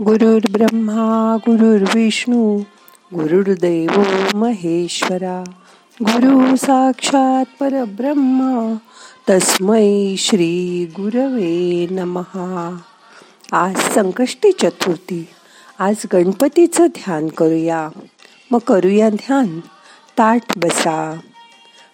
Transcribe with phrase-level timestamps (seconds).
[0.00, 2.58] गुरुर् ब्रह्मा गुरुर्विष्णू
[3.14, 4.02] गुरुर्देव
[4.34, 5.44] महेश्वरा.
[6.02, 8.74] गुरु साक्षात परब्रह्मा
[9.30, 12.76] तस्मै श्री गुरवे नमहा
[13.52, 15.28] आज संकष्टी चतुर्थी.
[15.78, 17.88] आज गणपतीचं ध्यान करूया.
[18.50, 19.60] मग करूया ध्यान.
[20.18, 21.20] ताट बसा.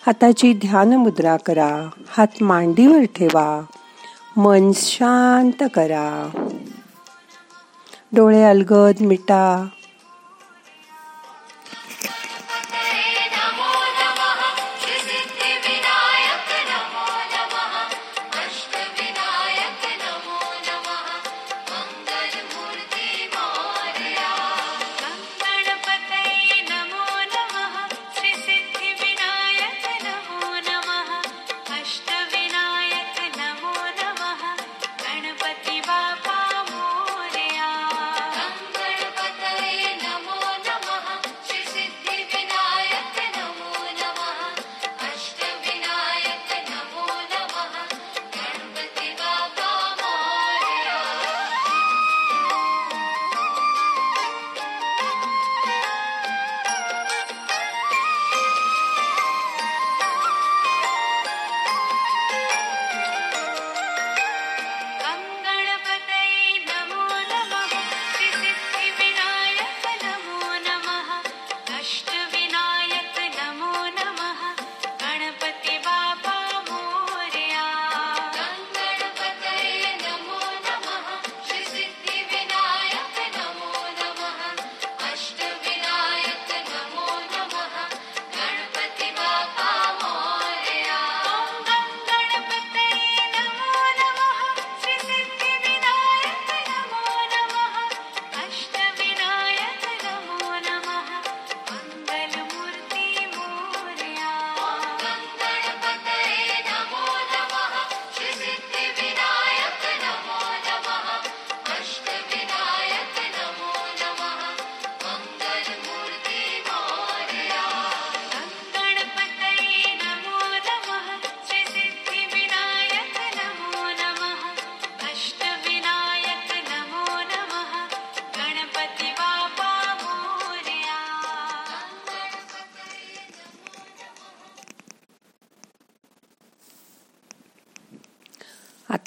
[0.07, 1.87] हाताची ध्यान मुद्रा करा.
[2.09, 3.61] हात मांडीवर ठेवा.
[4.37, 6.29] मन शांत करा.
[8.17, 9.43] डोळे अलगद मिटा.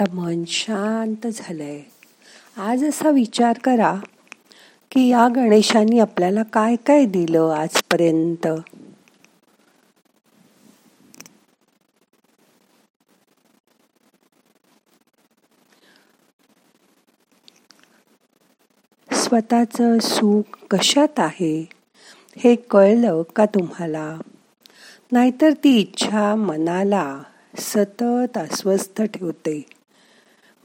[0.01, 1.81] आता मन शांत झालंय.
[2.57, 3.99] आज असा विचार करा
[4.91, 8.47] की या गणेशांनी आपल्याला काय काय दिलं आजपर्यंत?
[19.13, 21.69] स्वतःचं सुख कशात आहे
[22.37, 24.21] हे कळलं का तुम्हाला?
[25.11, 27.23] नाहीतर ती इच्छा मनाला
[27.57, 29.65] सतत अस्वस्थ ठेवते.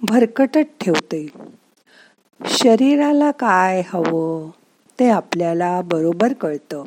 [0.08, 1.26] भरकटत ठेवते.
[2.46, 4.50] शरीराला काय हवं
[5.00, 6.84] ते आपल्याला बरोबर कळतं.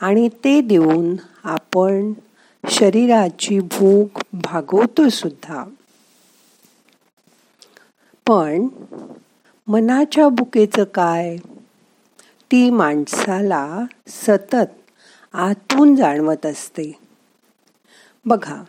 [0.00, 2.12] आणि ते देऊन आपण
[2.70, 5.64] शरीराची भूक भागवतो सुद्धा.
[8.26, 8.68] पण
[9.68, 11.36] मनाच्या भुकेचं काय?
[12.52, 14.92] ती माणसाला सतत
[15.32, 16.98] आतून जाणवत असते.
[18.26, 18.62] बघा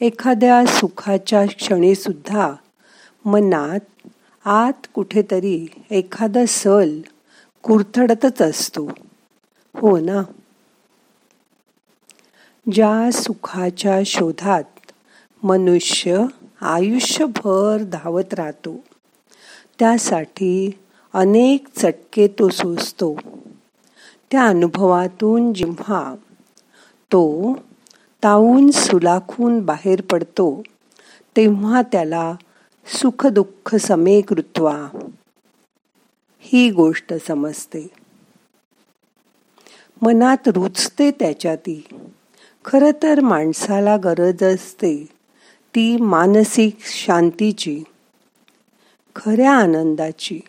[0.00, 2.52] एखाद्या सुखाच्या क्षणीसुद्धा
[3.24, 4.08] मनात
[4.44, 7.00] आत कुठेतरी एखादा सल
[7.62, 8.90] कुरथडतच असतो.
[9.74, 10.22] हो ना?
[12.72, 14.92] ज्या सुखाच्या शोधात
[15.42, 16.24] मनुष्य
[16.60, 18.76] आयुष्यभर धावत राहतो
[19.78, 20.78] त्यासाठी
[21.14, 23.14] अनेक चटके तो सोसतो
[24.30, 26.14] त्या अनुभवातून जेव्हा
[27.12, 27.52] तो
[28.24, 30.62] ताऊन सुलाखून बाहेर पडतो
[31.36, 32.34] तेव्हा त्याला
[32.98, 34.88] सुखदुःख समे समेकृत्वा
[36.40, 37.88] ही गोष्ट समजते.
[40.02, 41.84] मनात रुचते त्याच्या ती
[42.64, 45.06] खरं तर माणसाला गरज असते
[45.74, 47.82] ती मानसिक शांतीची
[49.16, 50.40] खऱ्या आनंदाची.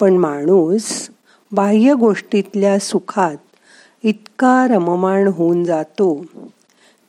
[0.00, 1.10] पण माणूस
[1.52, 3.36] बाह्य गोष्टीतल्या सुखात
[4.02, 6.24] इतका रममाण होऊन जातो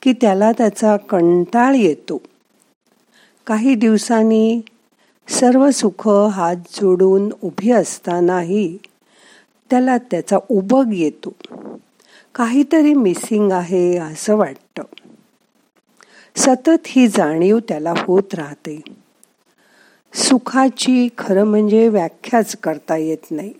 [0.02, 2.20] की त्याला त्याचा कंटाळ येतो.
[3.46, 4.60] काही दिवसांनी
[5.28, 8.78] सर्व सुख हात जोडून उभी असतानाही
[9.70, 11.32] त्याला त्याचा उबग येतो.
[12.34, 14.82] काहीतरी मिसिंग आहे असं वाटतं.
[16.36, 18.80] सतत ही जाणीव त्याला होत राहते.
[20.14, 23.52] सुखाची खरं म्हणजे व्याख्याच करता येत नाही.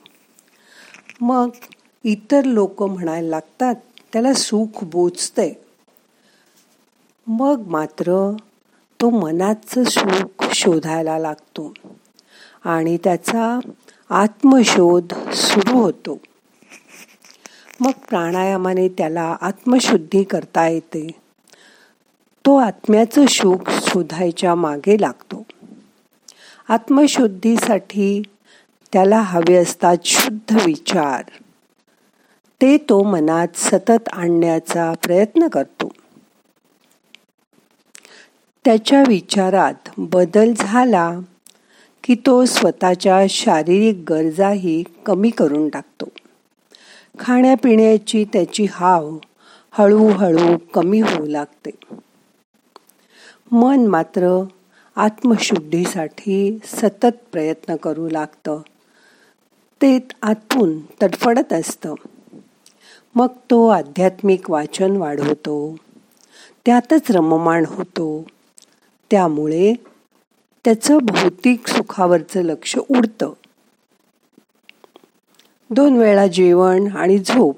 [1.21, 1.49] मग
[2.05, 3.75] इतर लोक म्हणायला लागतात
[4.13, 5.53] त्याला सुख बोचतंय
[7.27, 8.37] मग मात्र
[9.01, 11.75] तो मनाचं सुख शोधायला लागतो
[12.65, 13.59] आणि त्याचा
[14.11, 16.19] आत्मशोध सुरू होतो.
[17.81, 21.11] मग प्राणायामाने त्याला आत्मशुद्धी करता येते.
[22.47, 25.43] तो आत्म्याचं सुख शोधायच्या मागे लागतो.
[26.69, 28.23] आत्मशुद्धीसाठी
[28.93, 31.23] त्याला हवे असतात शुद्ध विचार.
[32.63, 35.93] ते तो मनात सतत आणण्याचा प्रयत्न करतो.
[38.65, 41.19] त्याच्या विचारात बदल झाला
[42.05, 46.09] की तो स्वतःच्या शारीरिक गरजाही कमी करून टाकतो.
[47.19, 49.17] खाण्यापिण्याची त्याची हाव
[49.71, 51.71] हळूहळू कमी होऊ लागते.
[53.53, 54.45] मन मात्र
[54.97, 58.61] आत्मशुद्धीसाठी सतत प्रयत्न करू लागतं.
[59.83, 61.95] ते आतून तडफडत असतं.
[63.15, 65.77] मग तो आध्यात्मिक वाचन वाढवतो.
[66.67, 68.27] त्यातच रममाण होतो.
[69.11, 69.75] त्यामुळे
[70.65, 73.33] त्याचं भौतिक सुखावरचं लक्ष उडतं.
[75.71, 77.57] दोन वेळा जेवण आणि झोप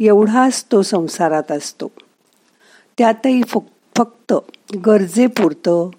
[0.00, 1.90] एवढाच तो संसारात असतो.
[2.98, 3.42] त्यातही
[3.96, 4.34] फक्त
[4.86, 5.90] गरजेपुरतं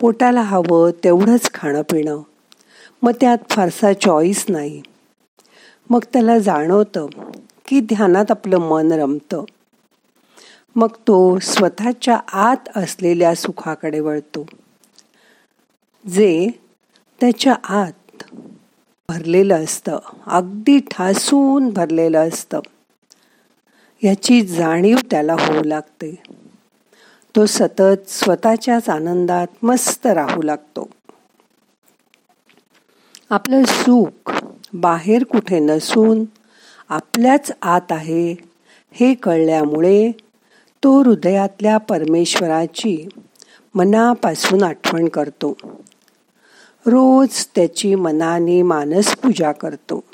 [0.00, 2.20] पोटाला हवं तेवढंच खाणं पिणं.
[3.02, 4.82] मग त्यात फारसा चॉईस नाही.
[5.90, 7.06] मग त्याला जाणवतं
[7.66, 9.44] की ध्यानात आपलं मन रमतं.
[10.76, 14.46] मग तो स्वतःच्या आत असलेल्या सुखाकडे वळतो.
[16.06, 16.48] जे
[17.20, 18.24] त्याच्या आत
[19.08, 22.60] भरलेलं असतं अगदी ठासून भरलेलं असतं
[24.04, 26.22] याची जाणीव त्याला होऊ लागते.
[27.36, 30.88] तो सतत स्वतःच्याच आनंदात मस्त राहू लागतो.
[33.30, 34.32] आपलं सुख
[34.72, 36.24] बाहेर कुठे नसून
[36.88, 38.36] आपल्याच आत आहे
[38.92, 40.12] हे कळल्यामुळे
[40.84, 43.08] तो हृदयातल्या परमेश्वराची
[43.74, 45.56] मनापासून आठवण करतो.
[46.86, 50.04] रोज त्याची मनाने मानस पूजा करतो.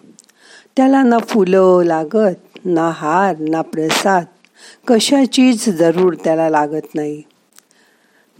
[0.76, 4.24] त्याला ना फुलं लागत ना हार ना प्रसाद
[4.86, 7.22] कशाचीच जरूर त्याला लागत नाही.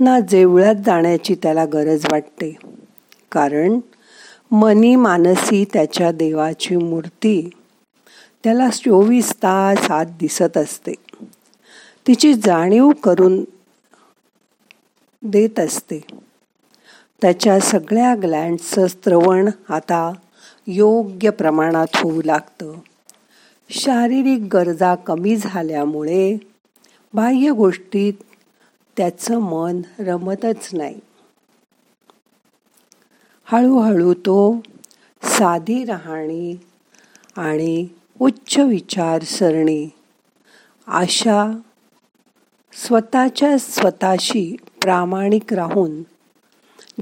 [0.01, 2.57] ना जेवळात जाण्याची त्याला गरज वाटते.
[3.33, 3.81] कारण
[4.51, 7.51] मनी मानसी त्याच्या देवाची मूर्ती
[8.45, 10.95] त्याला चोवीस तास आत दिसत असते.
[12.07, 13.45] तिची जाणीव करून
[15.23, 16.01] देत असते.
[17.23, 20.13] त्याच्या सगळ्या ग्लँडचं स्त्रवण आता
[20.67, 22.73] योग्य प्रमाणात होऊ लागतं.
[23.71, 26.37] शारीरिक गरजा कमी झाल्यामुळे
[27.15, 28.13] बाह्य गोष्टीत
[28.97, 31.01] त्याचं मन रमतच नाही.
[33.45, 34.61] हळूहळू तो
[35.23, 36.57] साधी राहणी
[37.37, 37.87] आणि
[38.21, 39.89] उच्च विचारसरणी
[40.87, 41.51] अशा
[42.85, 46.03] स्वतःच्या स्वतःशी प्रामाणिक राहून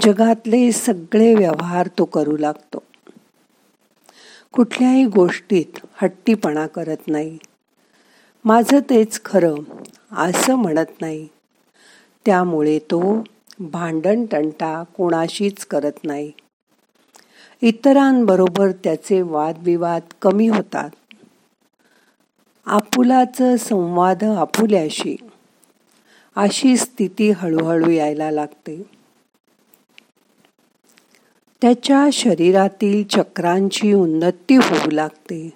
[0.01, 2.83] जगातले सगळे व्यवहार तो करू लागतो.
[4.53, 7.37] कुठल्याही गोष्टीत हट्टीपणा करत नाही.
[8.45, 9.55] माझं तेच खरं
[10.11, 11.27] असं म्हणत नाही.
[12.25, 13.23] त्यामुळे तो
[13.59, 16.31] भांडण तंटा कोणाशीच करत नाही.
[17.61, 20.89] इतरांबरोबर त्याचे वादविवाद कमी होतात.
[22.65, 25.15] आपुलाचं संवाद आपुल्याशी
[26.35, 28.83] अशी स्थिती हळूहळू यायला लागते.
[31.61, 35.49] त्याच्या शरीरातील चक्रांची उन्नती होऊ लागते.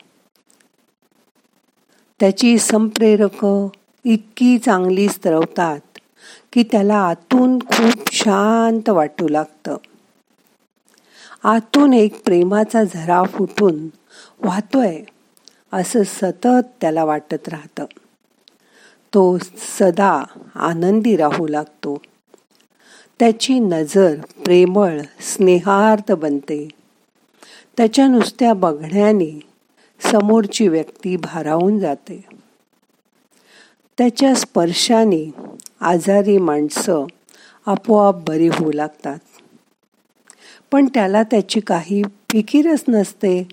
[2.20, 3.48] त्याची संप्रेरक
[4.06, 5.80] इतकी चांगली स्त्रवतात
[6.54, 9.78] की त्याला आतून खूप शांत वाटू लागतं.
[11.44, 13.88] आतून एक प्रेमाचा झरा फुटून
[14.44, 15.04] वाहतोय
[15.74, 17.86] असं सतत त्याला वाटत राहतं.
[19.14, 19.38] तो
[19.80, 20.24] सदा
[20.56, 22.02] आनंदी राहू लागतो.
[23.20, 24.16] त्याची नजर
[24.46, 26.70] प्रेमळ स्नेहार्थ बनते.
[27.78, 29.40] त्याच्या नुसत्या बघण्याने
[30.00, 32.26] समोरची व्यक्ती भारावून जाते.
[33.98, 35.32] त्याच्या स्पर्शाने
[35.82, 37.06] आजारी माणसं
[37.66, 39.20] आपोआप बरी होऊ लागतात.
[40.72, 43.48] पण त्याला त्याची काही फिकीरच नसते.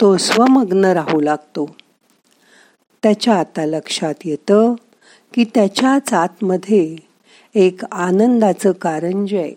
[0.00, 1.76] तो स्वमग्न राहू लागतो.
[3.04, 4.74] त्याच्या आता लक्षात येतं
[5.34, 6.96] की त्याच्याच आतमध्ये
[7.54, 9.54] एक आनंदाचं कारंज आहे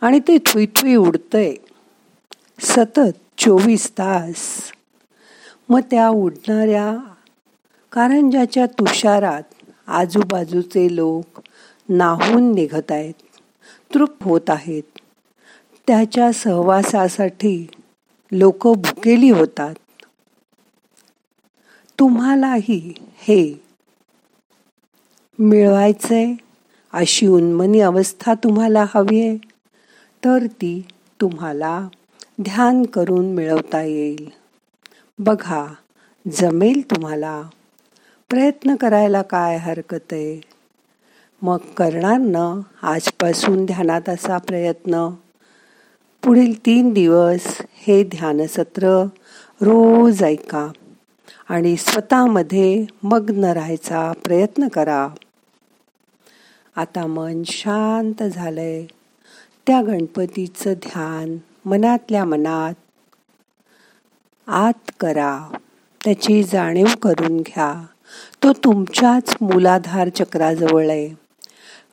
[0.00, 1.54] आणि ते थुई उडतंय.
[2.60, 4.72] सतत चोवीस तास.
[5.68, 6.96] मग त्या उडणाऱ्या
[7.92, 9.42] कारंजाच्या तुषारात
[9.86, 11.40] आजूबाजूचे लोक
[11.88, 13.14] नाहून निघत आहेत
[13.94, 14.98] तृप होत आहेत.
[15.86, 17.66] त्याच्या सहवासासाठी
[18.32, 19.74] लोक भुकेली होतात.
[21.98, 23.62] तुम्हालाही हे
[25.38, 26.34] मिळवायचंय
[26.92, 29.36] अशी उन्मनी अवस्था तुम्हाला हवी आहे
[30.24, 30.84] तर ती
[31.20, 31.88] तुम्हाला
[32.40, 34.30] ध्यान करून मिळवता येईल.
[35.18, 35.66] बघा
[36.32, 37.42] जमेल तुम्हाला.
[38.30, 40.40] प्रयत्न करायला काय हरकत आहे?
[41.42, 45.08] मग करणार ना आजपासून ध्यानात असा प्रयत्न.
[46.22, 49.02] पुढील तीन दिवस हे ध्यानसत्र
[49.60, 50.68] रोज ऐका.
[51.48, 55.08] आणि स्वतःमध्ये मग्न राहायचा प्रयत्न करा.
[56.76, 58.86] आता मन शांत झालंय.
[59.66, 62.74] त्या गणपतीचं ध्यान मनातल्या मनात
[64.46, 65.56] आत करा.
[66.04, 67.86] त्याची जाणीव करून घ्या.
[68.42, 71.08] तो तुमच्याच मूलाधार चक्राजवळ आहे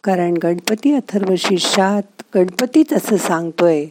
[0.03, 3.85] कारण गणपती अथर्व शीर्षात गणपतीच असं सांगतोय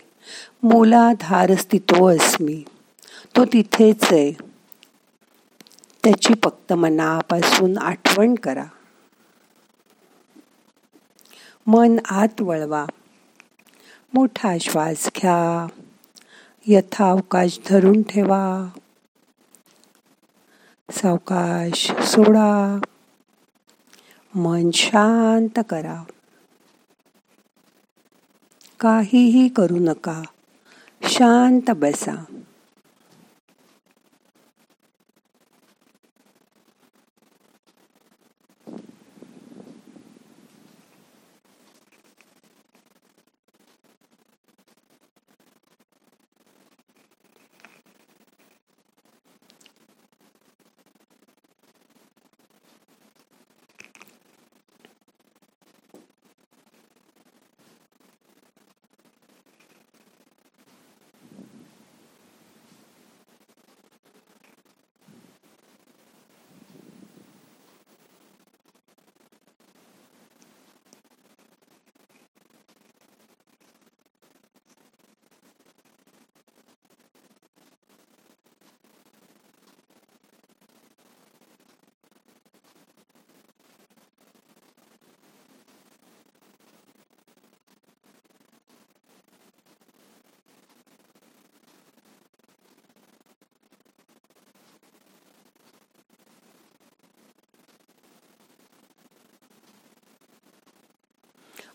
[0.63, 2.65] मूलाधार स्थितो अस्मी
[3.37, 4.33] तो तिथेच आहे
[6.05, 8.65] त्याची फक्त मनापासून आठवण करा.
[11.67, 12.87] मन आत वळवा.
[14.15, 15.67] मोठा श्वास घ्या.
[16.67, 18.69] यथावकाश धरून ठेवा.
[20.91, 22.81] सावकाश सोडा.
[24.35, 26.03] मन शांत करा.
[28.81, 30.23] काहीही करू नका.
[31.03, 32.25] शांत बसा.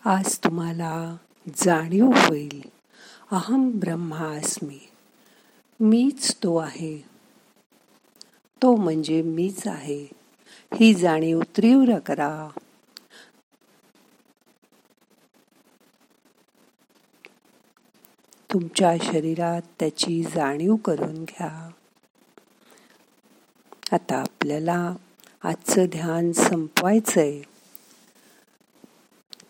[0.04, 1.16] आज तुम्हाला
[1.54, 2.62] जाणीव होईल.
[3.32, 4.78] अहम ब्रह्मास्मी
[5.80, 7.04] मीच तो आहे.
[8.62, 10.06] तो म्हणजे मीच आहे.
[10.74, 12.48] ही जाणीव तीव्र करा.
[18.52, 21.70] तुमच्या शरीरात त्याची जाणीव करून घ्या.
[23.92, 24.94] आता आपल्याला
[25.44, 27.42] आजचं ध्यान संपवायचंय.